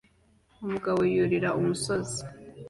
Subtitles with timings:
[0.63, 2.19] Umugabo yurira umusozi